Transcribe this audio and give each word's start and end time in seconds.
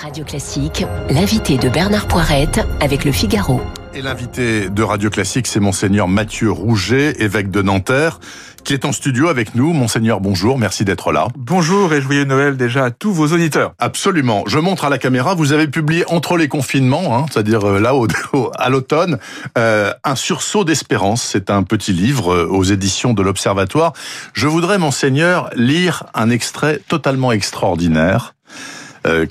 Radio 0.00 0.24
Classique, 0.24 0.84
l'invité 1.10 1.58
de 1.58 1.68
Bernard 1.68 2.06
Poirette 2.06 2.60
avec 2.80 3.04
le 3.04 3.10
Figaro. 3.10 3.60
Et 3.94 4.00
l'invité 4.00 4.70
de 4.70 4.82
Radio 4.84 5.10
Classique, 5.10 5.48
c'est 5.48 5.58
Monseigneur 5.58 6.06
Mathieu 6.06 6.52
Rouget, 6.52 7.16
évêque 7.18 7.50
de 7.50 7.62
Nanterre, 7.62 8.20
qui 8.62 8.74
est 8.74 8.84
en 8.84 8.92
studio 8.92 9.26
avec 9.26 9.56
nous. 9.56 9.72
Monseigneur, 9.72 10.20
bonjour, 10.20 10.56
merci 10.56 10.84
d'être 10.84 11.10
là. 11.10 11.26
Bonjour 11.36 11.92
et 11.92 12.00
joyeux 12.00 12.24
Noël 12.24 12.56
déjà 12.56 12.84
à 12.84 12.90
tous 12.92 13.12
vos 13.12 13.32
auditeurs. 13.32 13.72
Absolument. 13.80 14.44
Je 14.46 14.60
montre 14.60 14.84
à 14.84 14.88
la 14.88 14.98
caméra, 14.98 15.34
vous 15.34 15.50
avez 15.50 15.66
publié 15.66 16.04
entre 16.06 16.36
les 16.36 16.46
confinements, 16.46 17.18
hein, 17.18 17.26
c'est-à-dire 17.32 17.66
euh, 17.66 17.80
là 17.80 17.92
à 18.56 18.68
l'automne, 18.68 19.18
euh, 19.56 19.92
un 20.04 20.14
sursaut 20.14 20.62
d'espérance. 20.62 21.22
C'est 21.22 21.50
un 21.50 21.64
petit 21.64 21.92
livre 21.92 22.34
euh, 22.34 22.46
aux 22.46 22.62
éditions 22.62 23.14
de 23.14 23.22
l'Observatoire. 23.22 23.94
Je 24.32 24.46
voudrais, 24.46 24.78
Monseigneur, 24.78 25.50
lire 25.56 26.04
un 26.14 26.30
extrait 26.30 26.80
totalement 26.86 27.32
extraordinaire 27.32 28.34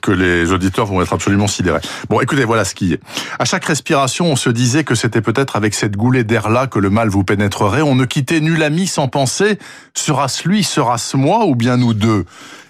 que 0.01 0.11
les 0.11 0.51
auditeurs 0.51 0.85
vont 0.85 1.01
être 1.01 1.13
absolument 1.13 1.47
sidérés. 1.47 1.81
Bon, 2.09 2.19
écoutez, 2.21 2.45
voilà 2.45 2.65
ce 2.65 2.75
qui 2.75 2.93
est. 2.93 3.01
À 3.39 3.45
chaque 3.45 3.65
respiration, 3.65 4.31
on 4.31 4.35
se 4.35 4.49
disait 4.49 4.83
que 4.83 4.95
c'était 4.95 5.21
peut-être 5.21 5.55
avec 5.55 5.73
cette 5.73 5.95
goulée 5.95 6.23
d'air-là 6.23 6.67
que 6.67 6.79
le 6.79 6.89
mal 6.89 7.09
vous 7.09 7.23
pénétrerait. 7.23 7.81
On 7.81 7.95
ne 7.95 8.05
quittait 8.05 8.39
nul 8.39 8.63
ami 8.63 8.87
sans 8.87 9.07
penser, 9.07 9.59
sera-ce 9.93 10.47
lui, 10.47 10.63
sera-ce 10.63 11.17
moi, 11.17 11.45
ou 11.45 11.55
bien 11.55 11.77
nous 11.77 11.93
deux? 11.93 12.25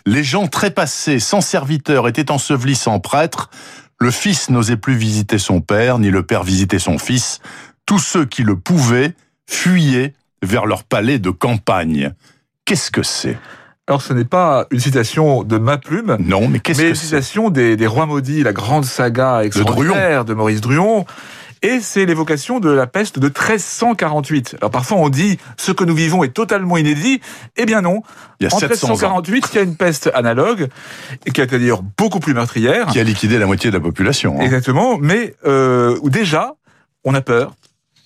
Les 0.06 0.24
gens 0.24 0.48
trépassés, 0.48 1.20
sans 1.20 1.42
serviteur, 1.42 2.08
étaient 2.08 2.32
ensevelis 2.32 2.76
sans 2.76 3.00
prêtre. 3.00 3.50
Le 4.00 4.12
fils 4.12 4.50
n'osait 4.50 4.78
plus 4.78 4.96
visiter 4.96 5.38
son 5.38 5.60
père, 5.60 6.00
ni 6.00 6.12
le 6.12 6.24
père 6.24 6.44
visiter 6.44 6.80
son 6.80 6.98
fils. 6.98 7.40
Tous 7.86 8.00
ceux 8.00 8.26
qui 8.26 8.44
le 8.44 8.56
pouvaient 8.58 9.16
fuyaient 9.50 10.14
vers 10.44 10.66
leur 10.66 10.84
palais 10.84 11.20
de 11.20 11.30
campagne. 11.30 12.14
Qu'est-ce 12.66 12.92
que 12.92 13.04
c'est? 13.04 13.38
Alors 13.88 14.02
ce 14.02 14.12
n'est 14.12 14.26
pas 14.26 14.68
une 14.70 14.82
citation 14.82 15.44
de 15.44 15.58
ma 15.58 15.78
plume. 15.78 16.18
Non, 16.20 16.50
mais 16.50 16.60
qu'est-ce 16.60 16.80
que 16.80 16.84
c'est 16.84 16.90
une 16.90 16.96
citation 16.96 17.50
des, 17.50 17.78
des, 17.78 17.88
Rois 17.88 18.06
maudits, 18.06 18.44
la 18.44 18.52
grande 18.52 18.84
saga 18.84 19.44
extraordinaire 19.46 20.26
de, 20.26 20.34
Maurice 20.34 20.60
Druon. 20.60 21.06
Et 21.64 21.80
c'est 21.80 22.06
l'évocation 22.06 22.60
de 22.60 22.70
la 22.70 22.86
peste 22.86 23.18
de 23.18 23.28
1348. 23.28 24.58
Alors 24.60 24.72
parfois 24.72 24.98
on 24.98 25.10
dit 25.10 25.40
ce 25.56 25.72
que 25.72 25.84
nous 25.86 25.96
vivons 25.96 26.24
est 26.24 26.34
totalement 26.34 26.78
inédit. 26.78 27.22
Eh 27.56 27.66
bien 27.66 27.82
non. 27.82 28.04
Il 28.40 28.44
y 28.44 28.48
a 28.48 28.54
en 28.54 28.60
1348, 28.60 29.50
il 29.54 29.56
y 29.56 29.60
a 29.60 29.64
une 29.64 29.76
peste 29.76 30.12
analogue, 30.14 30.68
et 31.26 31.32
qui 31.32 31.42
a 31.42 31.46
été 31.46 31.58
d'ailleurs 31.58 31.82
beaucoup 31.82 32.20
plus 32.20 32.34
meurtrière. 32.34 32.88
Qui 32.88 33.00
a 33.00 33.04
liquidé 33.04 33.40
la 33.40 33.48
moitié 33.48 33.72
de 33.72 33.76
la 33.76 33.82
population. 33.82 34.38
Hein. 34.40 34.44
Exactement. 34.44 34.98
Mais 35.00 35.34
euh, 35.46 35.98
déjà, 36.04 36.56
on 37.04 37.16
a 37.16 37.22
peur. 37.22 37.56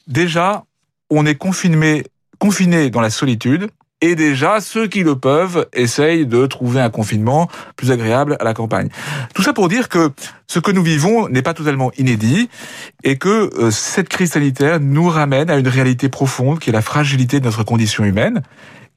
Déjà, 0.08 0.64
on 1.10 1.26
est 1.26 1.36
confiné, 1.36 2.04
confiné 2.40 2.90
dans 2.90 3.02
la 3.02 3.10
solitude. 3.10 3.70
Et 4.04 4.16
déjà, 4.16 4.60
ceux 4.62 4.88
qui 4.88 5.04
le 5.04 5.16
peuvent 5.16 5.68
essayent 5.74 6.26
de 6.26 6.48
trouver 6.48 6.82
un 6.82 6.90
confinement 6.90 7.48
plus 7.76 7.92
agréable 7.92 8.36
à 8.40 8.44
la 8.44 8.56
campagne. 8.56 8.90
Tout 9.36 9.44
ça 9.44 9.54
pour 9.54 9.70
dire 9.70 9.90
que 9.90 10.12
ce 10.48 10.58
que 10.58 10.72
nous 10.72 10.82
vivons 10.82 11.30
n'est 11.30 11.44
pas 11.44 11.54
totalement 11.54 11.92
inédit 12.00 12.50
et 13.04 13.18
que 13.18 13.52
euh, 13.60 13.70
cette 13.70 14.10
crise 14.10 14.32
sanitaire 14.32 14.80
nous 14.80 15.08
ramène 15.08 15.52
à 15.52 15.58
une 15.58 15.68
réalité 15.68 16.10
profonde 16.10 16.58
qui 16.58 16.72
est 16.72 16.74
la 16.74 16.82
fragilité 16.82 17.40
de 17.40 17.46
notre 17.46 17.64
condition 17.64 18.04
humaine, 18.04 18.42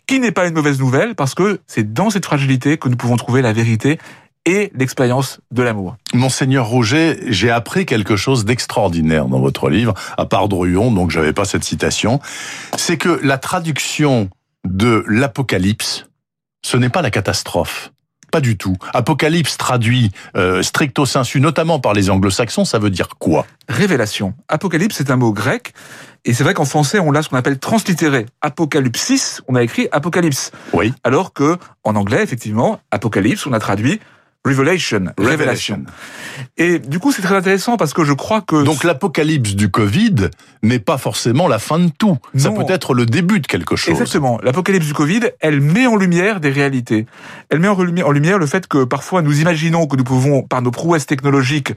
qui 0.07 0.21
n'est 0.21 0.33
pas 0.33 0.47
une 0.47 0.55
mauvaise 0.55 0.79
nouvelle 0.79 1.15
parce 1.15 1.35
que 1.35 1.61
c'est 1.67 1.93
dans 1.93 2.09
cette 2.09 2.25
fragilité 2.25 2.79
que 2.79 2.89
nous 2.89 2.97
pouvons 2.97 3.17
trouver 3.17 3.43
la 3.43 3.53
vérité 3.53 3.99
et 4.47 4.71
l'expérience 4.75 5.41
de 5.51 5.63
l'amour. 5.63 5.97
Monseigneur 6.15 6.67
Roger, 6.67 7.19
j'ai 7.29 7.51
appris 7.51 7.87
quelque 7.87 8.17
chose 8.17 8.45
d'extraordinaire 8.45 9.27
dans 9.27 9.41
votre 9.41 9.69
livre, 9.71 9.95
à 10.17 10.27
part 10.27 10.49
Druon, 10.49 10.93
donc 10.93 11.11
j'avais 11.11 11.33
pas 11.33 11.45
cette 11.45 11.65
citation, 11.65 12.21
c'est 12.77 12.97
que 12.97 13.21
la 13.23 13.39
traduction 13.39 14.29
de 14.65 15.05
l'Apocalypse, 15.09 16.07
ce 16.65 16.77
n'est 16.77 16.89
pas 16.89 17.03
la 17.03 17.11
catastrophe. 17.11 17.91
Pas 18.31 18.41
du 18.41 18.57
tout. 18.57 18.77
Apocalypse 18.93 19.57
traduit 19.57 20.11
euh, 20.37 20.61
stricto 20.63 21.07
sensu, 21.07 21.41
notamment 21.41 21.79
par 21.79 21.93
les 21.93 22.11
anglo-saxons, 22.11 22.65
ça 22.65 22.81
veut 22.81 22.91
dire 22.91 23.11
quoi? 23.19 23.47
Révélation. 23.69 24.35
Apocalypse, 24.49 24.97
c'est 24.97 25.11
un 25.13 25.17
mot 25.17 25.33
grec, 25.33 25.73
et 26.25 26.33
c'est 26.33 26.43
vrai 26.43 26.55
qu'en 26.55 26.65
français, 26.65 26.99
on 26.99 27.13
l'a 27.13 27.23
ce 27.23 27.29
qu'on 27.29 27.37
appelle 27.37 27.59
translittéré. 27.59 28.27
Apocalypsis, 28.41 29.41
on 29.47 29.55
a 29.55 29.63
écrit 29.63 29.89
apocalypse. 29.93 30.51
Oui. 30.73 30.93
Alors 31.05 31.33
que, 31.33 31.59
en 31.85 31.95
anglais, 31.95 32.23
effectivement, 32.23 32.81
apocalypse, 32.91 33.47
on 33.47 33.53
a 33.53 33.61
traduit 33.61 34.01
Revelation, 34.47 35.07
révélation. 35.17 35.85
Et 36.59 36.79
du 36.79 36.99
coup, 36.99 37.13
c'est 37.13 37.23
très 37.23 37.35
intéressant 37.35 37.79
parce 37.79 37.95
que 37.95 38.05
je 38.05 38.13
crois 38.13 38.43
que... 38.43 38.63
Donc 38.63 38.85
l'apocalypse 38.85 39.55
du 39.55 39.71
Covid 39.71 40.29
n'est 40.63 40.79
pas 40.79 40.99
forcément 40.99 41.49
la 41.49 41.59
fin 41.59 41.79
de 41.79 41.89
tout. 41.89 42.19
Ça 42.37 42.51
peut 42.51 42.65
être 42.69 42.93
le 42.93 43.07
début 43.07 43.41
de 43.41 43.47
quelque 43.47 43.75
chose. 43.75 43.93
Exactement. 43.93 44.39
L'apocalypse 44.43 44.87
du 44.87 44.93
Covid, 44.93 45.21
elle 45.41 45.63
met 45.63 45.87
en 45.87 45.97
lumière 45.97 46.41
des 46.41 46.51
réalités. 46.51 47.07
Elle 47.49 47.61
met 47.61 47.69
en 47.69 48.11
lumière 48.11 48.39
le 48.39 48.47
fait 48.47 48.67
que 48.67 48.85
parfois 48.85 49.23
nous 49.23 49.41
imaginons 49.41 49.87
que 49.87 49.97
nous 49.97 50.05
pouvons, 50.05 50.43
par 50.43 50.61
nos 50.61 50.71
prouesses 50.71 51.07
technologiques, 51.07 51.73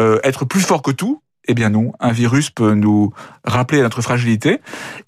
euh, 0.00 0.18
être 0.24 0.44
plus 0.44 0.60
forts 0.60 0.82
que 0.82 0.90
tout. 0.90 1.22
Eh 1.46 1.54
bien 1.54 1.70
non, 1.70 1.92
un 2.00 2.12
virus 2.12 2.50
peut 2.50 2.74
nous 2.74 3.12
rappeler 3.44 3.80
à 3.80 3.82
notre 3.82 4.00
fragilité. 4.00 4.60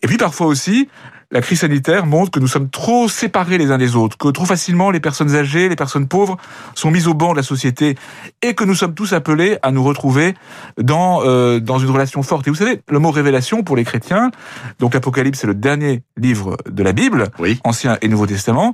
Et 0.03 0.06
puis 0.06 0.16
parfois 0.16 0.47
aussi, 0.47 0.88
la 1.34 1.42
crise 1.42 1.60
sanitaire 1.60 2.06
montre 2.06 2.30
que 2.30 2.38
nous 2.38 2.46
sommes 2.46 2.70
trop 2.70 3.08
séparés 3.08 3.58
les 3.58 3.72
uns 3.72 3.76
des 3.76 3.96
autres, 3.96 4.16
que 4.16 4.28
trop 4.28 4.44
facilement 4.44 4.92
les 4.92 5.00
personnes 5.00 5.34
âgées, 5.34 5.68
les 5.68 5.76
personnes 5.76 6.06
pauvres 6.06 6.36
sont 6.76 6.92
mises 6.92 7.08
au 7.08 7.14
banc 7.14 7.32
de 7.32 7.36
la 7.36 7.42
société 7.42 7.96
et 8.40 8.54
que 8.54 8.62
nous 8.62 8.76
sommes 8.76 8.94
tous 8.94 9.12
appelés 9.12 9.58
à 9.62 9.72
nous 9.72 9.82
retrouver 9.82 10.34
dans 10.80 11.22
euh, 11.24 11.58
dans 11.58 11.80
une 11.80 11.90
relation 11.90 12.22
forte. 12.22 12.46
Et 12.46 12.50
vous 12.50 12.56
savez, 12.56 12.80
le 12.88 12.98
mot 13.00 13.10
révélation 13.10 13.64
pour 13.64 13.74
les 13.74 13.82
chrétiens, 13.82 14.30
donc 14.78 14.94
l'Apocalypse 14.94 15.40
c'est 15.40 15.48
le 15.48 15.54
dernier 15.54 16.02
livre 16.16 16.56
de 16.70 16.82
la 16.84 16.92
Bible, 16.92 17.28
Ancien 17.64 17.98
et 18.00 18.06
Nouveau 18.06 18.28
Testament, 18.28 18.72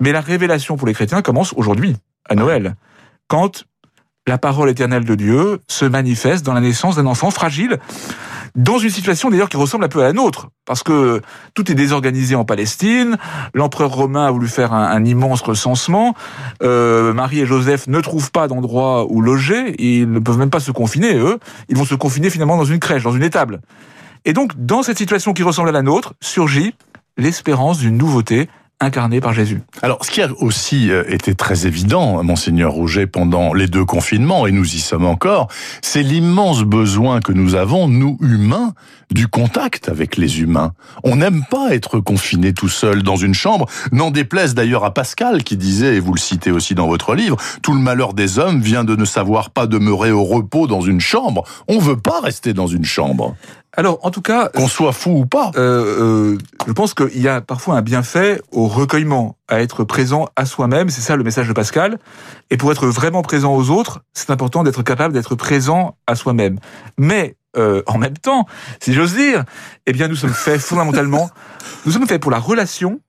mais 0.00 0.10
la 0.10 0.20
révélation 0.20 0.76
pour 0.76 0.88
les 0.88 0.94
chrétiens 0.94 1.22
commence 1.22 1.54
aujourd'hui, 1.56 1.94
à 2.28 2.34
Noël, 2.34 2.74
quand 3.28 3.64
la 4.26 4.38
parole 4.38 4.68
éternelle 4.68 5.04
de 5.04 5.14
Dieu 5.14 5.60
se 5.68 5.84
manifeste 5.84 6.44
dans 6.44 6.54
la 6.54 6.60
naissance 6.60 6.96
d'un 6.96 7.06
enfant 7.06 7.30
fragile 7.30 7.78
dans 8.54 8.78
une 8.78 8.90
situation 8.90 9.30
d'ailleurs 9.30 9.48
qui 9.48 9.56
ressemble 9.56 9.84
un 9.84 9.88
peu 9.88 10.00
à 10.00 10.04
la 10.04 10.12
nôtre, 10.12 10.48
parce 10.64 10.82
que 10.82 11.20
tout 11.54 11.70
est 11.70 11.74
désorganisé 11.74 12.36
en 12.36 12.44
Palestine, 12.44 13.16
l'empereur 13.52 13.92
romain 13.92 14.26
a 14.26 14.30
voulu 14.30 14.46
faire 14.46 14.72
un, 14.72 15.04
immense 15.04 15.42
recensement, 15.42 16.14
euh, 16.62 17.12
Marie 17.12 17.40
et 17.40 17.46
Joseph 17.46 17.88
ne 17.88 18.00
trouvent 18.00 18.30
pas 18.30 18.46
d'endroit 18.46 19.06
où 19.10 19.20
loger, 19.20 19.74
ils 19.78 20.10
ne 20.10 20.18
peuvent 20.20 20.38
même 20.38 20.50
pas 20.50 20.60
se 20.60 20.70
confiner, 20.70 21.16
eux, 21.16 21.38
ils 21.68 21.76
vont 21.76 21.84
se 21.84 21.96
confiner 21.96 22.30
finalement 22.30 22.56
dans 22.56 22.64
une 22.64 22.78
crèche, 22.78 23.02
dans 23.02 23.12
une 23.12 23.24
étable. 23.24 23.60
Et 24.24 24.32
donc, 24.32 24.52
dans 24.56 24.82
cette 24.82 24.98
situation 24.98 25.32
qui 25.32 25.42
ressemble 25.42 25.68
à 25.68 25.72
la 25.72 25.82
nôtre, 25.82 26.14
surgit 26.20 26.74
l'espérance 27.16 27.78
d'une 27.78 27.96
nouveauté 27.96 28.48
incarné 28.80 29.20
par 29.20 29.32
Jésus. 29.32 29.62
Alors, 29.82 30.04
ce 30.04 30.10
qui 30.10 30.20
a 30.20 30.28
aussi 30.40 30.90
euh, 30.90 31.04
été 31.08 31.34
très 31.34 31.66
évident, 31.66 32.22
monseigneur 32.22 32.72
Rouget, 32.72 33.06
pendant 33.06 33.54
les 33.54 33.66
deux 33.66 33.84
confinements, 33.84 34.46
et 34.46 34.52
nous 34.52 34.74
y 34.74 34.80
sommes 34.80 35.06
encore, 35.06 35.48
c'est 35.82 36.02
l'immense 36.02 36.62
besoin 36.62 37.20
que 37.20 37.32
nous 37.32 37.54
avons, 37.54 37.88
nous 37.88 38.18
humains, 38.20 38.74
du 39.10 39.28
contact 39.28 39.88
avec 39.88 40.16
les 40.16 40.40
humains. 40.40 40.72
On 41.04 41.16
n'aime 41.16 41.44
pas 41.48 41.74
être 41.74 42.00
confiné 42.00 42.52
tout 42.52 42.68
seul 42.68 43.02
dans 43.02 43.16
une 43.16 43.34
chambre, 43.34 43.66
n'en 43.92 44.10
déplaise 44.10 44.54
d'ailleurs 44.54 44.84
à 44.84 44.92
Pascal 44.92 45.44
qui 45.44 45.56
disait, 45.56 45.96
et 45.96 46.00
vous 46.00 46.12
le 46.12 46.20
citez 46.20 46.50
aussi 46.50 46.74
dans 46.74 46.88
votre 46.88 47.14
livre, 47.14 47.36
tout 47.62 47.72
le 47.72 47.80
malheur 47.80 48.12
des 48.12 48.38
hommes 48.38 48.60
vient 48.60 48.84
de 48.84 48.96
ne 48.96 49.04
savoir 49.04 49.50
pas 49.50 49.66
demeurer 49.66 50.10
au 50.10 50.24
repos 50.24 50.66
dans 50.66 50.80
une 50.80 51.00
chambre. 51.00 51.44
On 51.68 51.78
veut 51.78 51.98
pas 51.98 52.20
rester 52.20 52.52
dans 52.52 52.66
une 52.66 52.84
chambre. 52.84 53.36
Alors, 53.76 53.98
en 54.02 54.10
tout 54.10 54.22
cas, 54.22 54.48
qu'on 54.50 54.68
soit 54.68 54.92
fou 54.92 55.10
ou 55.10 55.26
pas, 55.26 55.50
euh, 55.56 56.34
euh, 56.34 56.38
je 56.66 56.72
pense 56.72 56.94
qu'il 56.94 57.20
y 57.20 57.28
a 57.28 57.40
parfois 57.40 57.76
un 57.76 57.82
bienfait 57.82 58.40
au 58.52 58.68
recueillement, 58.68 59.36
à 59.48 59.60
être 59.60 59.84
présent 59.84 60.28
à 60.36 60.46
soi-même. 60.46 60.90
C'est 60.90 61.00
ça 61.00 61.16
le 61.16 61.24
message 61.24 61.48
de 61.48 61.52
Pascal. 61.52 61.98
Et 62.50 62.56
pour 62.56 62.70
être 62.70 62.86
vraiment 62.86 63.22
présent 63.22 63.54
aux 63.54 63.70
autres, 63.70 64.02
c'est 64.12 64.30
important 64.30 64.62
d'être 64.62 64.82
capable 64.82 65.12
d'être 65.12 65.34
présent 65.34 65.96
à 66.06 66.14
soi-même. 66.14 66.58
Mais 66.98 67.36
euh, 67.56 67.82
en 67.86 67.98
même 67.98 68.16
temps, 68.16 68.46
si 68.80 68.92
j'ose 68.92 69.14
dire, 69.14 69.44
eh 69.86 69.92
bien, 69.92 70.08
nous 70.08 70.16
sommes 70.16 70.30
faits 70.30 70.60
fondamentalement, 70.60 71.30
nous 71.84 71.92
sommes 71.92 72.06
faits 72.06 72.22
pour 72.22 72.30
la 72.30 72.38
relation 72.38 73.00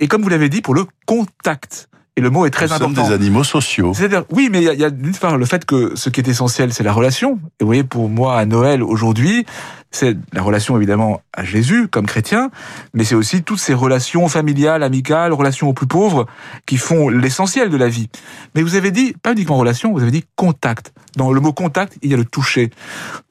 et, 0.00 0.08
comme 0.08 0.22
vous 0.22 0.28
l'avez 0.28 0.48
dit, 0.48 0.62
pour 0.62 0.74
le 0.74 0.84
contact. 1.06 1.89
Et 2.16 2.20
le 2.20 2.30
mot 2.30 2.44
est 2.44 2.50
très 2.50 2.66
Nous 2.66 2.72
important. 2.72 3.06
Sommes 3.06 3.08
des 3.08 3.14
animaux 3.14 3.44
sociaux. 3.44 3.92
C'est-à-dire, 3.94 4.24
oui, 4.30 4.48
mais 4.50 4.62
il 4.62 4.78
y 4.78 4.84
a, 4.84 4.90
d'une 4.90 5.14
part 5.14 5.38
le 5.38 5.46
fait 5.46 5.64
que 5.64 5.94
ce 5.94 6.10
qui 6.10 6.20
est 6.20 6.28
essentiel, 6.28 6.72
c'est 6.72 6.82
la 6.82 6.92
relation. 6.92 7.38
Et 7.60 7.64
vous 7.64 7.66
voyez, 7.66 7.84
pour 7.84 8.08
moi, 8.08 8.38
à 8.38 8.44
Noël 8.46 8.82
aujourd'hui, 8.82 9.46
c'est 9.92 10.16
la 10.32 10.42
relation 10.42 10.76
évidemment 10.76 11.20
à 11.32 11.44
Jésus 11.44 11.88
comme 11.88 12.06
chrétien, 12.06 12.50
mais 12.94 13.04
c'est 13.04 13.16
aussi 13.16 13.42
toutes 13.42 13.58
ces 13.58 13.74
relations 13.74 14.28
familiales, 14.28 14.82
amicales, 14.82 15.32
relations 15.32 15.68
aux 15.68 15.72
plus 15.72 15.86
pauvres 15.86 16.26
qui 16.66 16.76
font 16.76 17.08
l'essentiel 17.08 17.70
de 17.70 17.76
la 17.76 17.88
vie. 17.88 18.08
Mais 18.54 18.62
vous 18.62 18.76
avez 18.76 18.92
dit, 18.92 19.14
pas 19.22 19.32
uniquement 19.32 19.56
relation, 19.56 19.92
vous 19.92 20.02
avez 20.02 20.12
dit 20.12 20.24
contact. 20.36 20.92
Dans 21.16 21.32
le 21.32 21.40
mot 21.40 21.52
contact, 21.52 21.98
il 22.02 22.10
y 22.10 22.14
a 22.14 22.16
le 22.16 22.24
toucher. 22.24 22.70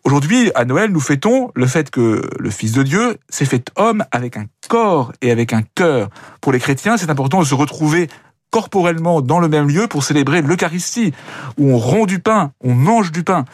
Aujourd'hui, 0.03 0.51
à 0.53 0.65
Noël, 0.65 0.92
nous 0.92 1.00
fêtons 1.00 1.51
le 1.56 1.65
fait 1.65 1.89
que 1.89 2.30
le 2.38 2.50
Fils 2.50 2.74
de 2.74 2.83
Dieu 2.83 3.18
s'est 3.30 3.45
fait 3.45 3.69
homme 3.77 4.03
avec 4.12 4.36
un 4.36 4.45
corps 4.68 5.13
et 5.21 5.31
avec 5.31 5.53
un 5.53 5.62
cœur. 5.75 6.09
Pour 6.42 6.51
les 6.51 6.59
chrétiens, 6.59 6.98
c'est 6.98 7.09
important 7.09 7.39
de 7.39 7.45
se 7.45 7.56
retrouver 7.56 8.09
corporellement 8.51 9.22
dans 9.22 9.40
le 9.40 9.48
même 9.48 9.68
lieu 9.68 9.88
pour 9.88 10.04
célébrer 10.04 10.42
l'Eucharistie, 10.42 11.13
où 11.57 11.72
on 11.72 11.78
rompt 11.78 12.07
du 12.07 12.19
pain, 12.19 12.51
on 12.63 12.74
mange 12.74 13.12
du 13.12 13.24
pain. 13.24 13.46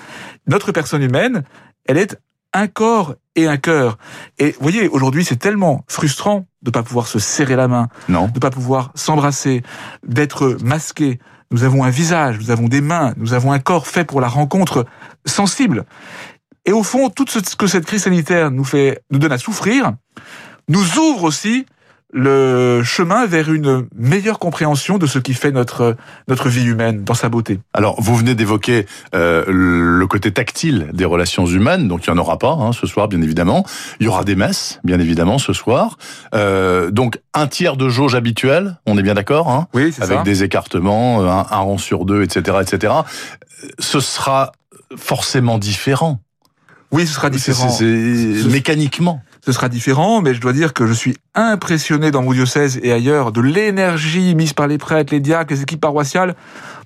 Notre 0.48 0.72
personne 0.72 1.04
humaine, 1.04 1.44
elle 1.86 1.98
est 1.98 2.18
un 2.54 2.68
corps 2.68 3.16
et 3.36 3.48
un 3.48 3.58
cœur. 3.58 3.98
Et 4.38 4.52
vous 4.52 4.62
voyez, 4.62 4.88
aujourd'hui, 4.88 5.26
c'est 5.26 5.36
tellement 5.36 5.84
frustrant 5.88 6.46
de 6.62 6.72
pas 6.72 6.84
pouvoir 6.84 7.08
se 7.08 7.20
serrer 7.20 7.56
la 7.56 7.68
main, 7.68 7.90
non. 8.08 8.28
de 8.28 8.40
pas 8.40 8.50
pouvoir 8.50 8.92
s'embrasser, 8.96 9.62
d'être 10.08 10.58
masqué, 10.64 11.20
nous 11.52 11.64
avons 11.64 11.84
un 11.84 11.90
visage, 11.90 12.40
nous 12.40 12.52
avons 12.52 12.68
des 12.68 12.82
mains, 12.82 13.14
nous 13.18 13.34
avons 13.34 13.52
un 13.52 13.60
corps 13.60 13.88
fait 13.88 14.04
pour 14.04 14.20
la 14.20 14.28
rencontre 14.28 14.86
sensible. 15.26 15.86
Et 16.66 16.72
au 16.72 16.84
fond, 16.84 17.10
tout 17.10 17.26
ce 17.28 17.56
que 17.56 17.68
cette 17.68 17.86
crise 17.86 18.04
sanitaire 18.04 18.52
nous 18.52 18.64
fait, 18.64 19.04
nous 19.12 19.20
donne 19.20 19.32
à 19.32 19.38
souffrir, 19.38 19.94
nous 20.68 20.98
ouvre 20.98 21.24
aussi 21.24 21.66
le 22.14 22.82
chemin 22.84 23.26
vers 23.26 23.52
une 23.52 23.88
meilleure 23.96 24.40
compréhension 24.40 24.98
de 24.98 25.06
ce 25.06 25.20
qui 25.20 25.34
fait 25.34 25.52
notre 25.52 25.96
notre 26.28 26.50
vie 26.50 26.64
humaine 26.64 27.04
dans 27.04 27.14
sa 27.14 27.30
beauté. 27.30 27.60
Alors, 27.74 28.00
vous 28.02 28.16
venez 28.16 28.36
d'évoquer 28.36 28.86
euh, 29.14 29.44
le 29.48 30.08
côté 30.08 30.32
tactile 30.32 30.90
des 30.94 31.06
relations 31.06 31.46
humaines, 31.46 31.88
donc 31.88 32.06
il 32.06 32.12
n'y 32.12 32.18
en 32.18 32.22
aura 32.22 32.38
pas 32.38 32.52
hein, 32.52 32.72
ce 32.72 32.88
soir, 32.88 33.08
bien 33.08 33.22
évidemment. 33.22 33.66
Il 34.00 34.06
y 34.06 34.10
aura 34.10 34.24
des 34.24 34.36
messes, 34.36 34.80
bien 34.84 35.00
évidemment, 35.00 35.40
ce 35.40 35.52
soir. 35.52 35.98
Euh, 36.34 36.92
donc, 36.92 37.20
un 37.34 37.48
tiers 37.48 37.76
de 37.76 37.90
jauge 37.90 38.16
habituelle, 38.16 38.78
on 38.86 38.98
est 38.98 39.04
bien 39.04 39.16
d'accord 39.16 39.50
hein, 39.50 39.68
Oui, 39.74 39.92
c'est 39.92 40.06
ça. 40.06 40.14
Avec 40.14 40.24
des 40.24 40.44
écartements, 40.44 41.22
un, 41.24 41.40
un 41.40 41.60
rang 41.60 41.78
sur 41.78 42.06
deux, 42.06 42.24
etc., 42.24 42.58
etc. 42.62 42.94
Ce 43.80 44.00
sera 44.00 44.52
forcément 44.96 45.58
différent. 45.58 46.20
Oui, 46.92 47.06
ce 47.08 47.14
sera 47.14 47.30
différent. 47.30 47.70
C'est 47.70 47.86
mécaniquement 48.50 49.22
ce 49.46 49.52
sera 49.52 49.70
différent, 49.70 50.22
mais 50.22 50.34
je 50.34 50.42
dois 50.42 50.54
dire 50.54 50.74
que 50.74 50.88
je 50.88 50.94
suis 50.94 51.16
impressionné 51.36 52.10
dans 52.10 52.24
mon 52.24 52.34
diocèse 52.34 52.80
et 52.82 52.92
ailleurs 52.92 53.32
de 53.32 53.42
l'énergie 53.42 54.34
mise 54.34 54.54
par 54.54 54.68
les 54.68 54.80
prêtres, 54.80 55.14
les 55.14 55.20
diacres, 55.20 55.54
les 55.54 55.62
équipes 55.62 55.82
paroissiales 55.82 56.36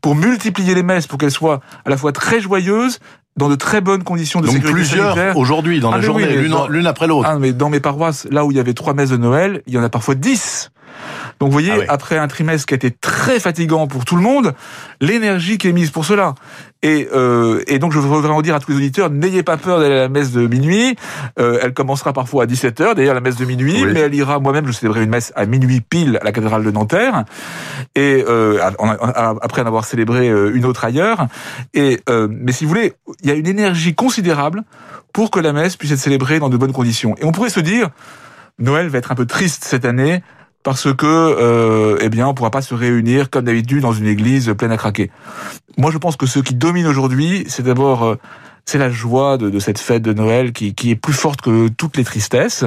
pour 0.01 0.15
multiplier 0.15 0.75
les 0.75 0.83
messes, 0.83 1.07
pour 1.07 1.17
qu'elles 1.17 1.31
soient 1.31 1.61
à 1.85 1.89
la 1.89 1.95
fois 1.95 2.11
très 2.11 2.41
joyeuses, 2.41 2.99
dans 3.37 3.47
de 3.47 3.55
très 3.55 3.79
bonnes 3.79 4.03
conditions 4.03 4.41
de 4.41 4.47
Donc 4.47 4.55
sécurité 4.55 4.75
plusieurs 4.75 5.37
aujourd'hui 5.37 5.79
dans 5.79 5.91
ah 5.91 5.97
la 5.97 6.01
journée, 6.01 6.25
oui, 6.27 6.51
l'une 6.69 6.87
après 6.87 7.07
l'autre. 7.07 7.29
Ah, 7.31 7.39
mais 7.39 7.53
dans 7.53 7.69
mes 7.69 7.79
paroisses, 7.79 8.27
là 8.29 8.43
où 8.43 8.51
il 8.51 8.57
y 8.57 8.59
avait 8.59 8.73
trois 8.73 8.93
messes 8.93 9.11
de 9.11 9.17
Noël, 9.17 9.61
il 9.65 9.73
y 9.73 9.77
en 9.77 9.83
a 9.83 9.89
parfois 9.89 10.15
dix. 10.15 10.71
Donc 11.39 11.49
vous 11.49 11.53
voyez, 11.53 11.71
ah 11.71 11.79
oui. 11.79 11.85
après 11.87 12.17
un 12.17 12.27
trimestre 12.27 12.65
qui 12.65 12.73
a 12.73 12.77
été 12.77 12.91
très 12.91 13.39
fatigant 13.39 13.87
pour 13.87 14.05
tout 14.05 14.15
le 14.15 14.21
monde, 14.21 14.53
l'énergie 15.01 15.57
qui 15.57 15.69
est 15.69 15.71
mise 15.71 15.91
pour 15.91 16.05
cela. 16.05 16.35
Et, 16.81 17.09
euh, 17.13 17.61
et 17.67 17.79
donc 17.79 17.91
je 17.91 17.99
voudrais 17.99 18.21
vraiment 18.21 18.41
dire 18.41 18.55
à 18.55 18.59
tous 18.59 18.71
les 18.71 18.77
auditeurs, 18.77 19.09
n'ayez 19.09 19.43
pas 19.43 19.57
peur 19.57 19.79
d'aller 19.79 19.95
à 19.95 20.01
la 20.01 20.09
messe 20.09 20.31
de 20.31 20.47
minuit. 20.47 20.95
Euh, 21.37 21.59
elle 21.61 21.73
commencera 21.73 22.13
parfois 22.13 22.43
à 22.43 22.47
17h, 22.47 22.95
d'ailleurs 22.95 23.15
la 23.15 23.21
messe 23.21 23.35
de 23.35 23.45
minuit, 23.45 23.83
oui. 23.83 23.91
mais 23.93 24.01
elle 24.01 24.15
ira, 24.15 24.39
moi-même 24.39 24.65
je 24.67 24.71
célébrerai 24.71 25.03
une 25.03 25.09
messe 25.09 25.33
à 25.35 25.45
minuit 25.45 25.81
pile 25.81 26.17
à 26.21 26.23
la 26.23 26.31
cathédrale 26.31 26.63
de 26.63 26.71
Nanterre, 26.71 27.25
et 27.95 28.23
euh, 28.27 28.59
après 29.41 29.61
en 29.61 29.65
avoir 29.65 29.85
célébré 29.85 30.27
une 30.27 30.65
autre 30.65 30.85
ailleurs. 30.85 31.27
Et 31.73 31.99
euh, 32.09 32.27
Mais 32.29 32.51
si 32.51 32.63
vous 32.63 32.69
voulez, 32.69 32.93
il 33.21 33.29
y 33.29 33.31
a 33.31 33.35
une 33.35 33.47
énergie 33.47 33.95
considérable 33.95 34.63
pour 35.13 35.31
que 35.31 35.39
la 35.39 35.53
messe 35.53 35.75
puisse 35.75 35.91
être 35.91 35.99
célébrée 35.99 36.39
dans 36.39 36.49
de 36.49 36.57
bonnes 36.57 36.73
conditions. 36.73 37.15
Et 37.19 37.25
on 37.25 37.31
pourrait 37.31 37.49
se 37.49 37.59
dire, 37.59 37.89
Noël 38.59 38.87
va 38.87 38.97
être 38.97 39.11
un 39.11 39.15
peu 39.15 39.25
triste 39.25 39.63
cette 39.63 39.85
année, 39.85 40.21
parce 40.63 40.93
que 40.93 41.05
euh, 41.05 41.97
eh 42.01 42.09
bien 42.09 42.27
on 42.27 42.33
pourra 42.33 42.51
pas 42.51 42.61
se 42.61 42.73
réunir 42.73 43.29
comme 43.29 43.45
d'habitude 43.45 43.81
dans 43.81 43.93
une 43.93 44.07
église 44.07 44.53
pleine 44.57 44.71
à 44.71 44.77
craquer. 44.77 45.11
Moi 45.77 45.91
je 45.91 45.97
pense 45.97 46.17
que 46.17 46.25
ce 46.25 46.39
qui 46.39 46.55
domine 46.55 46.87
aujourd'hui, 46.87 47.45
c'est 47.47 47.63
d'abord 47.63 48.03
euh, 48.03 48.15
c'est 48.69 48.77
la 48.77 48.91
joie 48.91 49.39
de, 49.39 49.57
cette 49.57 49.79
fête 49.79 50.03
de 50.03 50.13
Noël 50.13 50.53
qui, 50.53 50.75
qui, 50.75 50.91
est 50.91 50.95
plus 50.95 51.13
forte 51.13 51.41
que 51.41 51.69
toutes 51.69 51.97
les 51.97 52.03
tristesses. 52.03 52.65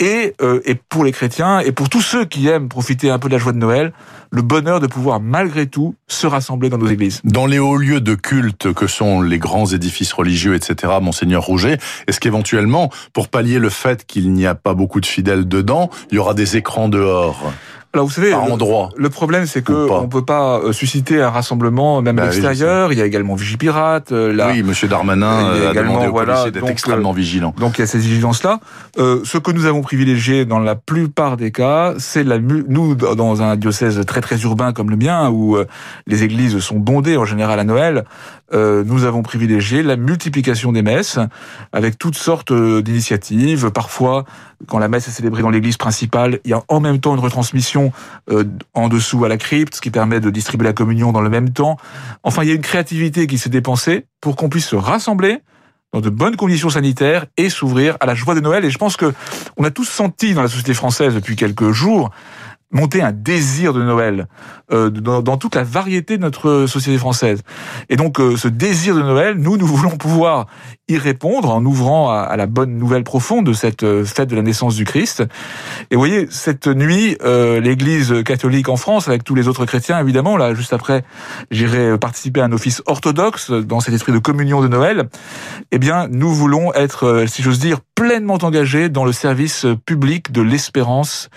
Et, 0.00 0.34
euh, 0.42 0.60
et 0.64 0.74
pour 0.74 1.04
les 1.04 1.12
chrétiens 1.12 1.60
et 1.60 1.70
pour 1.70 1.88
tous 1.88 2.02
ceux 2.02 2.24
qui 2.24 2.48
aiment 2.48 2.68
profiter 2.68 3.10
un 3.10 3.18
peu 3.18 3.28
de 3.28 3.34
la 3.34 3.38
joie 3.38 3.52
de 3.52 3.58
Noël, 3.58 3.92
le 4.30 4.42
bonheur 4.42 4.80
de 4.80 4.86
pouvoir 4.86 5.20
malgré 5.20 5.66
tout 5.66 5.94
se 6.08 6.26
rassembler 6.26 6.70
dans 6.70 6.78
nos 6.78 6.88
églises. 6.88 7.20
Dans 7.24 7.46
les 7.46 7.58
hauts 7.58 7.76
lieux 7.76 8.00
de 8.00 8.14
culte 8.14 8.72
que 8.72 8.86
sont 8.86 9.22
les 9.22 9.38
grands 9.38 9.66
édifices 9.66 10.12
religieux, 10.12 10.54
etc., 10.54 10.94
Monseigneur 11.00 11.44
Rouget, 11.44 11.78
est-ce 12.06 12.20
qu'éventuellement, 12.20 12.90
pour 13.12 13.28
pallier 13.28 13.58
le 13.58 13.70
fait 13.70 14.06
qu'il 14.06 14.32
n'y 14.32 14.46
a 14.46 14.54
pas 14.56 14.74
beaucoup 14.74 15.00
de 15.00 15.06
fidèles 15.06 15.46
dedans, 15.46 15.88
il 16.10 16.16
y 16.16 16.18
aura 16.18 16.34
des 16.34 16.56
écrans 16.56 16.88
dehors? 16.88 17.52
Alors 17.94 18.06
vous 18.06 18.12
savez, 18.12 18.30
par 18.30 18.46
le, 18.46 18.52
endroit. 18.52 18.90
le 18.96 19.08
problème 19.08 19.46
c'est 19.46 19.62
que 19.62 19.72
on 19.72 20.08
peut 20.08 20.24
pas 20.24 20.58
euh, 20.58 20.72
susciter 20.72 21.22
un 21.22 21.30
rassemblement 21.30 22.02
même 22.02 22.16
bah, 22.16 22.24
à 22.24 22.26
l'extérieur. 22.26 22.88
Oui, 22.88 22.96
il 22.96 22.98
y 22.98 23.02
a 23.02 23.06
également 23.06 23.34
Vigipirate. 23.34 24.10
Là, 24.10 24.50
oui, 24.52 24.62
Monsieur 24.62 24.88
Darmanin 24.88 25.54
il 25.54 25.62
y 25.62 25.64
a 25.64 25.68
a 25.68 25.70
également, 25.72 25.92
demandé 25.92 26.08
aux 26.08 26.12
voilà, 26.12 26.50
d'être 26.50 26.68
extrêmement 26.68 27.12
vigilants. 27.12 27.54
Donc 27.58 27.78
il 27.78 27.80
y 27.80 27.84
a 27.84 27.86
cette 27.86 28.02
vigilance 28.02 28.42
là. 28.42 28.60
Euh, 28.98 29.20
ce 29.24 29.38
que 29.38 29.50
nous 29.52 29.64
avons 29.64 29.80
privilégié 29.80 30.44
dans 30.44 30.58
la 30.58 30.74
plupart 30.74 31.36
des 31.36 31.50
cas, 31.50 31.94
c'est 31.98 32.24
la 32.24 32.38
nous 32.38 32.94
dans 32.94 33.42
un 33.42 33.56
diocèse 33.56 34.04
très 34.06 34.20
très 34.20 34.38
urbain 34.42 34.72
comme 34.72 34.90
le 34.90 34.96
mien 34.96 35.30
où 35.30 35.56
euh, 35.56 35.66
les 36.06 36.24
églises 36.24 36.58
sont 36.58 36.78
bondées 36.78 37.16
en 37.16 37.24
général 37.24 37.58
à 37.58 37.64
Noël. 37.64 38.04
Euh, 38.54 38.82
nous 38.86 39.04
avons 39.04 39.22
privilégié 39.22 39.82
la 39.82 39.96
multiplication 39.96 40.72
des 40.72 40.80
messes 40.80 41.18
avec 41.72 41.98
toutes 41.98 42.16
sortes 42.16 42.50
euh, 42.50 42.80
d'initiatives. 42.80 43.70
Parfois, 43.70 44.24
quand 44.66 44.78
la 44.78 44.88
messe 44.88 45.06
est 45.06 45.10
célébrée 45.10 45.42
dans 45.42 45.50
l'église 45.50 45.76
principale, 45.76 46.40
il 46.44 46.52
y 46.52 46.54
a 46.54 46.62
en 46.68 46.80
même 46.80 46.98
temps 46.98 47.14
une 47.14 47.20
retransmission 47.20 47.77
euh, 48.30 48.44
en 48.74 48.88
dessous 48.88 49.24
à 49.24 49.28
la 49.28 49.36
crypte, 49.36 49.76
ce 49.76 49.80
qui 49.80 49.90
permet 49.90 50.20
de 50.20 50.30
distribuer 50.30 50.66
la 50.66 50.72
communion 50.72 51.12
dans 51.12 51.20
le 51.20 51.30
même 51.30 51.50
temps. 51.50 51.76
Enfin, 52.22 52.42
il 52.42 52.48
y 52.48 52.52
a 52.52 52.54
une 52.54 52.62
créativité 52.62 53.26
qui 53.26 53.38
s'est 53.38 53.50
dépensée 53.50 54.06
pour 54.20 54.36
qu'on 54.36 54.48
puisse 54.48 54.66
se 54.66 54.76
rassembler 54.76 55.40
dans 55.92 56.00
de 56.00 56.10
bonnes 56.10 56.36
conditions 56.36 56.70
sanitaires 56.70 57.26
et 57.36 57.48
s'ouvrir 57.48 57.96
à 58.00 58.06
la 58.06 58.14
joie 58.14 58.34
de 58.34 58.40
Noël. 58.40 58.64
Et 58.64 58.70
je 58.70 58.78
pense 58.78 58.96
que 58.96 59.12
on 59.56 59.64
a 59.64 59.70
tous 59.70 59.88
senti 59.88 60.34
dans 60.34 60.42
la 60.42 60.48
société 60.48 60.74
française 60.74 61.14
depuis 61.14 61.36
quelques 61.36 61.70
jours 61.70 62.10
monter 62.70 63.02
un 63.02 63.12
désir 63.12 63.72
de 63.72 63.82
Noël 63.82 64.26
euh, 64.72 64.90
dans, 64.90 65.36
toute 65.36 65.54
la 65.54 65.64
variété 65.64 66.16
de 66.16 66.22
notre 66.22 66.66
société 66.66 66.98
française. 66.98 67.42
Et 67.88 67.96
donc 67.96 68.20
euh, 68.20 68.36
ce 68.36 68.48
désir 68.48 68.94
de 68.94 69.02
Noël, 69.02 69.36
nous, 69.36 69.56
nous 69.56 69.66
voulons 69.66 69.96
pouvoir 69.96 70.46
y 70.88 70.96
répondre 70.96 71.50
en 71.50 71.64
ouvrant 71.64 72.10
à, 72.10 72.36
la 72.36 72.46
bonne 72.46 72.76
nouvelle 72.78 73.04
profonde 73.04 73.44
de 73.46 73.52
cette 73.52 73.82
euh, 73.82 74.04
fête 74.04 74.28
de 74.28 74.36
la 74.36 74.42
naissance 74.42 74.74
du 74.74 74.84
Christ. 74.84 75.22
Et 75.90 75.94
vous 75.94 76.00
voyez, 76.00 76.26
cette 76.30 76.66
nuit, 76.66 77.16
euh, 77.22 77.60
l'Église 77.60 78.22
catholique 78.24 78.68
en 78.68 78.76
France, 78.76 79.06
avec 79.06 79.22
tous 79.22 79.34
les 79.34 79.48
autres 79.48 79.66
chrétiens, 79.66 80.00
évidemment, 80.00 80.36
là, 80.36 80.54
juste 80.54 80.72
après, 80.72 81.04
j'irai 81.50 81.98
participer 81.98 82.40
à 82.40 82.44
un 82.44 82.52
office 82.52 82.82
orthodoxe 82.86 83.50
dans 83.50 83.80
cet 83.80 83.94
esprit 83.94 84.12
de 84.12 84.18
communion 84.18 84.62
de 84.62 84.68
Noël. 84.68 85.08
Eh 85.72 85.78
bien, 85.78 86.08
nous 86.08 86.32
voulons 86.32 86.72
être, 86.72 87.04
euh, 87.04 87.26
si 87.26 87.42
j'ose 87.42 87.58
dire, 87.58 87.80
pleinement 87.94 88.38
engagés 88.40 88.88
dans 88.88 89.04
le 89.04 89.12
service 89.12 89.66
public 89.84 90.32
de 90.32 90.40
l'espérance 90.40 91.28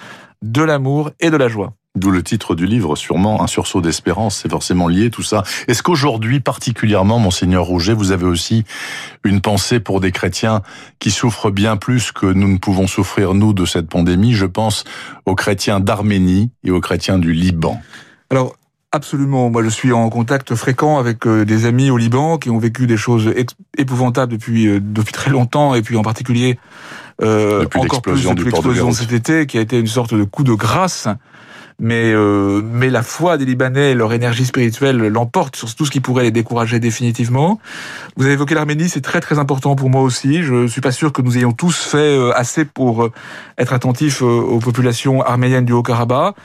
de 0.41 0.61
l'amour 0.61 1.11
et 1.19 1.29
de 1.29 1.37
la 1.37 1.47
joie. 1.47 1.73
D'où 1.93 2.09
le 2.09 2.23
titre 2.23 2.55
du 2.55 2.65
livre, 2.65 2.95
sûrement 2.95 3.43
un 3.43 3.47
sursaut 3.47 3.81
d'espérance, 3.81 4.37
c'est 4.37 4.49
forcément 4.49 4.87
lié 4.87 5.09
tout 5.09 5.23
ça. 5.23 5.43
Est-ce 5.67 5.83
qu'aujourd'hui, 5.83 6.39
particulièrement, 6.39 7.19
monseigneur 7.19 7.65
Rouget, 7.65 7.93
vous 7.93 8.11
avez 8.11 8.25
aussi 8.25 8.63
une 9.25 9.41
pensée 9.41 9.81
pour 9.81 9.99
des 9.99 10.13
chrétiens 10.13 10.61
qui 10.99 11.11
souffrent 11.11 11.51
bien 11.51 11.75
plus 11.75 12.13
que 12.13 12.27
nous 12.27 12.47
ne 12.47 12.57
pouvons 12.57 12.87
souffrir, 12.87 13.33
nous, 13.33 13.51
de 13.51 13.65
cette 13.65 13.89
pandémie? 13.89 14.31
Je 14.31 14.45
pense 14.45 14.85
aux 15.25 15.35
chrétiens 15.35 15.81
d'Arménie 15.81 16.51
et 16.63 16.71
aux 16.71 16.79
chrétiens 16.79 17.19
du 17.19 17.33
Liban. 17.33 17.81
Alors, 18.29 18.55
Absolument. 18.93 19.49
Moi, 19.49 19.63
je 19.63 19.69
suis 19.69 19.93
en 19.93 20.09
contact 20.09 20.53
fréquent 20.53 20.99
avec 20.99 21.25
euh, 21.25 21.45
des 21.45 21.65
amis 21.65 21.89
au 21.89 21.97
Liban 21.97 22.37
qui 22.37 22.49
ont 22.49 22.57
vécu 22.57 22.87
des 22.87 22.97
choses 22.97 23.33
épouvantables 23.77 24.33
depuis 24.33 24.67
euh, 24.67 24.81
depuis 24.81 25.13
très 25.13 25.31
longtemps, 25.31 25.75
et 25.75 25.81
puis 25.81 25.95
en 25.95 26.01
particulier 26.01 26.59
euh, 27.21 27.61
depuis 27.61 27.79
encore 27.79 28.01
plus 28.01 28.21
depuis 28.25 28.45
l'explosion 28.45 28.89
de 28.89 28.95
cet 28.95 29.13
été, 29.13 29.45
qui 29.45 29.57
a 29.57 29.61
été 29.61 29.79
une 29.79 29.87
sorte 29.87 30.13
de 30.13 30.25
coup 30.25 30.43
de 30.43 30.53
grâce. 30.53 31.07
Mais 31.83 32.13
euh, 32.13 32.61
mais 32.63 32.91
la 32.91 33.01
foi 33.01 33.37
des 33.37 33.45
Libanais, 33.45 33.95
leur 33.95 34.13
énergie 34.13 34.45
spirituelle 34.45 34.97
l'emporte 34.97 35.55
sur 35.55 35.73
tout 35.73 35.85
ce 35.85 35.89
qui 35.89 35.99
pourrait 35.99 36.23
les 36.23 36.31
décourager 36.31 36.79
définitivement. 36.79 37.59
Vous 38.15 38.25
avez 38.25 38.33
évoqué 38.33 38.53
l'Arménie, 38.53 38.87
c'est 38.87 39.01
très 39.01 39.19
très 39.19 39.39
important 39.39 39.75
pour 39.75 39.89
moi 39.89 40.03
aussi. 40.03 40.43
Je 40.43 40.67
suis 40.67 40.79
pas 40.79 40.91
sûr 40.91 41.11
que 41.11 41.23
nous 41.23 41.37
ayons 41.37 41.53
tous 41.53 41.75
fait 41.75 41.97
euh, 41.97 42.31
assez 42.37 42.65
pour 42.65 43.09
être 43.57 43.73
attentifs 43.73 44.21
aux 44.21 44.59
populations 44.59 45.23
arméniennes 45.23 45.65
du 45.65 45.73
Haut-Karabakh. 45.73 46.35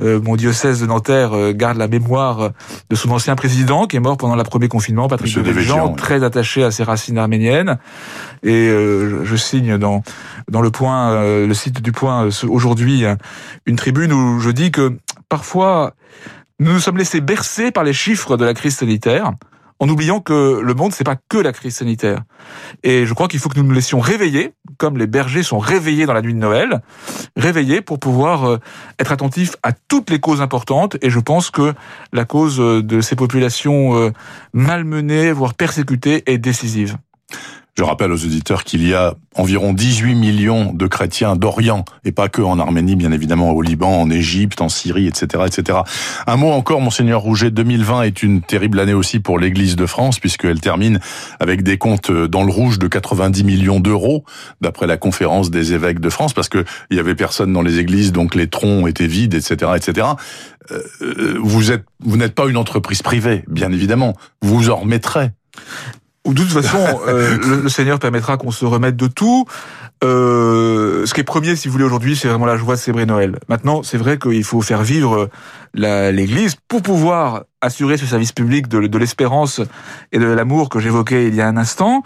Euh, 0.00 0.20
mon 0.22 0.36
diocèse 0.36 0.80
de 0.80 0.86
Nanterre 0.86 1.32
euh, 1.32 1.52
garde 1.52 1.76
la 1.76 1.88
mémoire 1.88 2.50
de 2.88 2.96
son 2.96 3.10
ancien 3.10 3.34
président 3.34 3.86
qui 3.86 3.96
est 3.96 4.00
mort 4.00 4.16
pendant 4.16 4.36
le 4.36 4.44
premier 4.44 4.68
confinement, 4.68 5.08
Patrick 5.08 5.34
Devedjian, 5.34 5.94
très 5.94 6.22
attaché 6.22 6.62
à 6.62 6.70
ses 6.70 6.84
racines 6.84 7.18
arméniennes. 7.18 7.78
Et 8.42 8.68
euh, 8.68 9.24
je 9.24 9.36
signe 9.36 9.78
dans 9.78 10.02
dans 10.50 10.60
le 10.60 10.70
point, 10.70 11.12
euh, 11.12 11.46
le 11.46 11.54
site 11.54 11.82
du 11.82 11.92
Point 11.92 12.28
aujourd'hui 12.48 13.04
une 13.66 13.76
tribune 13.76 14.12
où 14.12 14.40
je 14.40 14.50
dis 14.50 14.70
que 14.70 14.96
parfois 15.28 15.94
nous 16.60 16.72
nous 16.72 16.80
sommes 16.80 16.96
laissés 16.96 17.20
bercer 17.20 17.70
par 17.70 17.84
les 17.84 17.92
chiffres 17.92 18.36
de 18.36 18.44
la 18.44 18.54
crise 18.54 18.76
sanitaire 18.76 19.32
en 19.80 19.88
oubliant 19.88 20.18
que 20.18 20.60
le 20.60 20.74
monde, 20.74 20.92
c'est 20.92 21.04
pas 21.04 21.16
que 21.28 21.38
la 21.38 21.52
crise 21.52 21.76
sanitaire. 21.76 22.22
Et 22.82 23.06
je 23.06 23.14
crois 23.14 23.28
qu'il 23.28 23.38
faut 23.38 23.48
que 23.48 23.56
nous 23.56 23.64
nous 23.64 23.74
laissions 23.74 24.00
réveiller, 24.00 24.54
comme 24.76 24.98
les 24.98 25.06
bergers 25.06 25.44
sont 25.44 25.60
réveillés 25.60 26.04
dans 26.04 26.14
la 26.14 26.22
nuit 26.22 26.34
de 26.34 26.38
Noël, 26.38 26.82
réveillés 27.36 27.80
pour 27.80 28.00
pouvoir 28.00 28.58
être 28.98 29.12
attentifs 29.12 29.54
à 29.62 29.70
toutes 29.72 30.10
les 30.10 30.18
causes 30.18 30.42
importantes. 30.42 30.96
Et 31.00 31.10
je 31.10 31.20
pense 31.20 31.52
que 31.52 31.74
la 32.12 32.24
cause 32.24 32.58
de 32.58 33.00
ces 33.00 33.14
populations 33.14 34.12
malmenées, 34.52 35.30
voire 35.30 35.54
persécutées, 35.54 36.24
est 36.26 36.38
décisive. 36.38 36.96
Je 37.78 37.84
rappelle 37.84 38.10
aux 38.10 38.24
auditeurs 38.24 38.64
qu'il 38.64 38.84
y 38.84 38.92
a 38.92 39.14
environ 39.36 39.72
18 39.72 40.16
millions 40.16 40.72
de 40.72 40.88
chrétiens 40.88 41.36
d'Orient, 41.36 41.84
et 42.04 42.10
pas 42.10 42.28
que 42.28 42.42
en 42.42 42.58
Arménie, 42.58 42.96
bien 42.96 43.12
évidemment, 43.12 43.52
au 43.52 43.62
Liban, 43.62 44.00
en 44.00 44.10
Égypte, 44.10 44.60
en 44.60 44.68
Syrie, 44.68 45.06
etc., 45.06 45.44
etc. 45.46 45.78
Un 46.26 46.36
mot 46.36 46.50
encore, 46.50 46.80
monseigneur 46.80 47.20
Rouget, 47.20 47.52
2020 47.52 48.02
est 48.02 48.24
une 48.24 48.40
terrible 48.42 48.80
année 48.80 48.94
aussi 48.94 49.20
pour 49.20 49.38
l'Église 49.38 49.76
de 49.76 49.86
France, 49.86 50.18
puisqu'elle 50.18 50.60
termine 50.60 50.98
avec 51.38 51.62
des 51.62 51.78
comptes 51.78 52.10
dans 52.10 52.42
le 52.42 52.50
rouge 52.50 52.80
de 52.80 52.88
90 52.88 53.44
millions 53.44 53.78
d'euros, 53.78 54.24
d'après 54.60 54.88
la 54.88 54.96
conférence 54.96 55.52
des 55.52 55.72
évêques 55.72 56.00
de 56.00 56.10
France, 56.10 56.32
parce 56.32 56.48
que 56.48 56.64
il 56.90 56.96
y 56.96 57.00
avait 57.00 57.14
personne 57.14 57.52
dans 57.52 57.62
les 57.62 57.78
églises, 57.78 58.10
donc 58.10 58.34
les 58.34 58.48
troncs 58.48 58.88
étaient 58.88 59.06
vides, 59.06 59.34
etc., 59.34 59.70
etc. 59.76 60.08
Euh, 60.72 61.38
vous 61.40 61.70
êtes, 61.70 61.84
vous 62.00 62.16
n'êtes 62.16 62.34
pas 62.34 62.48
une 62.48 62.56
entreprise 62.56 63.02
privée, 63.02 63.44
bien 63.46 63.70
évidemment. 63.70 64.16
Vous 64.42 64.56
vous 64.56 64.70
en 64.70 64.76
remettrez. 64.78 65.30
De 66.32 66.42
toute 66.42 66.62
façon, 66.62 67.00
euh, 67.08 67.38
le, 67.62 67.68
Seigneur 67.68 67.98
permettra 67.98 68.36
qu'on 68.36 68.50
se 68.50 68.64
remette 68.64 68.96
de 68.96 69.06
tout. 69.06 69.46
Euh, 70.04 70.77
ce 71.08 71.14
qui 71.14 71.20
est 71.22 71.24
premier, 71.24 71.56
si 71.56 71.68
vous 71.68 71.72
voulez, 71.72 71.84
aujourd'hui, 71.84 72.16
c'est 72.16 72.28
vraiment 72.28 72.44
la 72.44 72.56
joie 72.56 72.74
de 72.74 72.80
célébrer 72.80 73.06
Noël. 73.06 73.38
Maintenant, 73.48 73.82
c'est 73.82 73.96
vrai 73.96 74.18
qu'il 74.18 74.44
faut 74.44 74.60
faire 74.60 74.82
vivre 74.82 75.30
l'Église 75.74 76.56
pour 76.68 76.82
pouvoir 76.82 77.44
assurer 77.60 77.96
ce 77.96 78.06
service 78.06 78.32
public 78.32 78.68
de, 78.68 78.98
l'espérance 78.98 79.60
et 80.12 80.18
de 80.18 80.26
l'amour 80.26 80.68
que 80.68 80.78
j'évoquais 80.78 81.28
il 81.28 81.34
y 81.34 81.40
a 81.40 81.48
un 81.48 81.56
instant. 81.56 82.02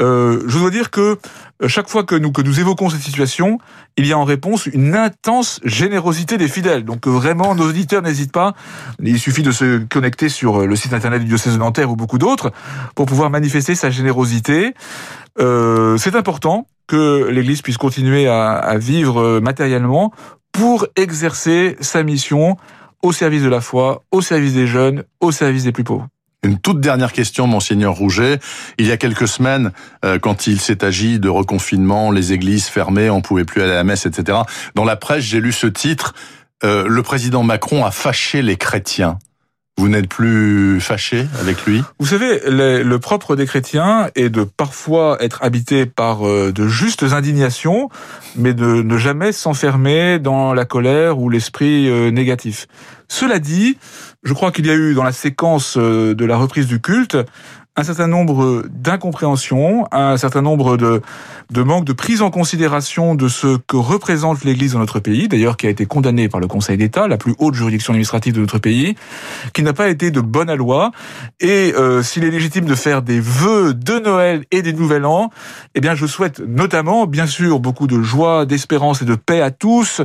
Euh, 0.00 0.42
je 0.46 0.58
dois 0.58 0.70
dire 0.70 0.90
que 0.90 1.18
euh, 1.62 1.68
chaque 1.68 1.88
fois 1.88 2.04
que 2.04 2.14
nous, 2.14 2.32
que 2.32 2.40
nous 2.40 2.60
évoquons 2.60 2.88
cette 2.88 3.02
situation, 3.02 3.58
il 3.96 4.06
y 4.06 4.12
a 4.12 4.18
en 4.18 4.24
réponse 4.24 4.66
une 4.66 4.94
intense 4.94 5.60
générosité 5.64 6.38
des 6.38 6.48
fidèles. 6.48 6.84
Donc 6.84 7.06
euh, 7.06 7.10
vraiment, 7.10 7.54
nos 7.54 7.68
auditeurs 7.68 8.02
n'hésitent 8.02 8.32
pas. 8.32 8.54
Il 9.02 9.18
suffit 9.18 9.42
de 9.42 9.52
se 9.52 9.78
connecter 9.78 10.28
sur 10.28 10.60
euh, 10.60 10.66
le 10.66 10.76
site 10.76 10.92
internet 10.92 11.20
du 11.22 11.28
diocèse 11.28 11.54
de 11.54 11.58
Nanterre 11.58 11.90
ou 11.90 11.96
beaucoup 11.96 12.18
d'autres 12.18 12.52
pour 12.94 13.06
pouvoir 13.06 13.30
manifester 13.30 13.74
sa 13.74 13.90
générosité. 13.90 14.74
Euh, 15.38 15.96
c'est 15.98 16.14
important 16.14 16.66
que 16.86 17.28
l'Église 17.30 17.62
puisse 17.62 17.78
continuer 17.78 18.28
à, 18.28 18.54
à 18.54 18.78
vivre 18.78 19.40
matériellement 19.40 20.12
pour 20.52 20.86
exercer 20.96 21.76
sa 21.80 22.02
mission 22.02 22.56
au 23.02 23.12
service 23.12 23.42
de 23.42 23.48
la 23.48 23.60
foi, 23.60 24.04
au 24.10 24.20
service 24.20 24.54
des 24.54 24.66
jeunes, 24.66 25.04
au 25.20 25.32
service 25.32 25.64
des 25.64 25.72
plus 25.72 25.84
pauvres. 25.84 26.08
Une 26.42 26.58
toute 26.58 26.80
dernière 26.80 27.12
question, 27.12 27.46
monseigneur 27.46 27.94
Rouget. 27.94 28.38
Il 28.78 28.86
y 28.86 28.92
a 28.92 28.96
quelques 28.96 29.26
semaines, 29.26 29.72
euh, 30.04 30.18
quand 30.18 30.46
il 30.46 30.60
s'est 30.60 30.84
agi 30.84 31.18
de 31.18 31.28
reconfinement, 31.28 32.10
les 32.10 32.32
églises 32.32 32.66
fermées, 32.66 33.10
on 33.10 33.20
pouvait 33.20 33.44
plus 33.44 33.62
aller 33.62 33.72
à 33.72 33.76
la 33.76 33.84
messe, 33.84 34.06
etc. 34.06 34.38
Dans 34.74 34.84
la 34.84 34.96
presse, 34.96 35.24
j'ai 35.24 35.40
lu 35.40 35.52
ce 35.52 35.66
titre. 35.66 36.14
Euh, 36.62 36.86
le 36.86 37.02
président 37.02 37.42
Macron 37.42 37.84
a 37.84 37.90
fâché 37.90 38.42
les 38.42 38.56
chrétiens. 38.56 39.18
Vous 39.78 39.88
n'êtes 39.88 40.08
plus 40.08 40.80
fâché 40.80 41.26
avec 41.38 41.66
lui? 41.66 41.82
Vous 41.98 42.06
savez, 42.06 42.40
le, 42.46 42.96
propre 42.96 43.36
des 43.36 43.44
chrétiens 43.44 44.08
est 44.14 44.30
de 44.30 44.42
parfois 44.42 45.18
être 45.20 45.42
habité 45.42 45.84
par 45.84 46.26
euh, 46.26 46.50
de 46.50 46.66
justes 46.66 47.02
indignations, 47.02 47.90
mais 48.36 48.54
de 48.54 48.82
ne 48.82 48.96
jamais 48.96 49.32
s'enfermer 49.32 50.18
dans 50.18 50.54
la 50.54 50.64
colère 50.64 51.18
ou 51.18 51.28
l'esprit 51.28 51.90
euh, 51.90 52.10
négatif. 52.10 52.68
Cela 53.08 53.38
dit, 53.38 53.76
je 54.22 54.32
crois 54.32 54.50
qu'il 54.50 54.66
y 54.66 54.70
a 54.70 54.74
eu 54.74 54.94
dans 54.94 55.04
la 55.04 55.12
séquence 55.12 55.76
euh, 55.76 56.14
de 56.14 56.24
la 56.24 56.38
reprise 56.38 56.66
du 56.66 56.80
culte 56.80 57.18
un 57.76 57.84
certain 57.84 58.06
nombre 58.06 58.64
d'incompréhensions, 58.70 59.86
un 59.92 60.16
certain 60.16 60.40
nombre 60.40 60.78
de, 60.78 61.02
de 61.50 61.62
manques 61.62 61.84
de 61.84 61.92
prise 61.92 62.22
en 62.22 62.30
considération 62.30 63.14
de 63.14 63.28
ce 63.28 63.58
que 63.66 63.76
représente 63.76 64.44
l'Église 64.44 64.72
dans 64.72 64.78
notre 64.78 64.98
pays, 64.98 65.28
d'ailleurs 65.28 65.58
qui 65.58 65.66
a 65.66 65.70
été 65.70 65.84
condamné 65.84 66.28
par 66.30 66.40
le 66.40 66.46
Conseil 66.46 66.78
d'État, 66.78 67.06
la 67.06 67.18
plus 67.18 67.34
haute 67.38 67.54
juridiction 67.54 67.92
administrative 67.92 68.32
de 68.32 68.40
notre 68.40 68.58
pays, 68.58 68.96
qui 69.52 69.62
n'a 69.62 69.74
pas 69.74 69.88
été 69.88 70.10
de 70.10 70.20
bonne 70.20 70.48
à 70.48 70.56
loi. 70.56 70.90
Et 71.40 71.74
euh, 71.76 72.02
s'il 72.02 72.24
est 72.24 72.30
légitime 72.30 72.64
de 72.64 72.74
faire 72.74 73.02
des 73.02 73.20
vœux 73.20 73.74
de 73.74 73.98
Noël 73.98 74.44
et 74.50 74.62
des 74.62 74.72
Nouvel 74.72 75.04
An, 75.04 75.30
eh 75.74 75.80
bien 75.80 75.94
je 75.94 76.06
souhaite 76.06 76.40
notamment, 76.40 77.06
bien 77.06 77.26
sûr, 77.26 77.60
beaucoup 77.60 77.86
de 77.86 78.00
joie, 78.00 78.46
d'espérance 78.46 79.02
et 79.02 79.04
de 79.04 79.16
paix 79.16 79.42
à 79.42 79.50
tous, 79.50 80.00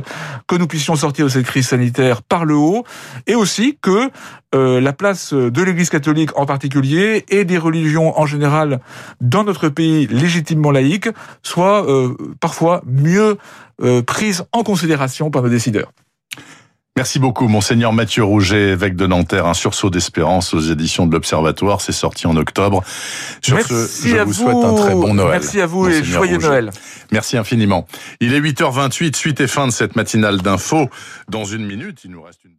que 0.46 0.56
nous 0.56 0.66
puissions 0.66 0.94
sortir 0.94 1.24
de 1.24 1.30
cette 1.30 1.46
crise 1.46 1.68
sanitaire 1.68 2.22
par 2.22 2.44
le 2.44 2.54
haut, 2.54 2.84
et 3.26 3.34
aussi 3.34 3.78
que 3.80 4.10
euh, 4.54 4.82
la 4.82 4.92
place 4.92 5.32
de 5.32 5.62
l'Église 5.62 5.88
catholique 5.88 6.38
en 6.38 6.44
particulier 6.44 7.24
et 7.30 7.46
des 7.46 7.56
religions 7.62 8.18
en 8.18 8.26
général 8.26 8.80
dans 9.20 9.44
notre 9.44 9.68
pays 9.68 10.06
légitimement 10.08 10.70
laïques 10.70 11.08
soit 11.42 11.88
euh, 11.88 12.16
parfois 12.40 12.82
mieux 12.86 13.38
euh, 13.82 14.02
prise 14.02 14.44
en 14.52 14.62
considération 14.62 15.30
par 15.30 15.42
nos 15.42 15.48
décideurs. 15.48 15.92
Merci 16.94 17.18
beaucoup, 17.18 17.48
monseigneur 17.48 17.94
Mathieu 17.94 18.22
Rouget, 18.22 18.72
évêque 18.72 18.96
de 18.96 19.06
Nanterre, 19.06 19.46
un 19.46 19.54
sursaut 19.54 19.88
d'espérance 19.88 20.52
aux 20.52 20.60
éditions 20.60 21.06
de 21.06 21.12
l'Observatoire. 21.12 21.80
C'est 21.80 21.90
sorti 21.90 22.26
en 22.26 22.36
octobre. 22.36 22.84
Sur 23.40 23.56
Merci 23.56 23.72
ce, 23.72 24.08
je 24.08 24.18
vous, 24.18 24.32
souhaite 24.34 24.56
un 24.56 24.74
très 24.74 24.92
bon 24.92 25.14
Noël. 25.14 25.30
Merci 25.40 25.62
à 25.62 25.66
vous 25.66 25.88
et 25.88 26.04
joyeux 26.04 26.36
Noël. 26.36 26.70
Merci 27.10 27.38
infiniment. 27.38 27.86
Il 28.20 28.34
est 28.34 28.40
8h28, 28.40 29.16
suite 29.16 29.40
et 29.40 29.46
fin 29.46 29.66
de 29.66 29.72
cette 29.72 29.96
matinale 29.96 30.42
d'infos. 30.42 30.90
Dans 31.30 31.44
une 31.44 31.64
minute, 31.64 32.00
il 32.04 32.10
nous 32.10 32.20
reste 32.20 32.44
une... 32.44 32.52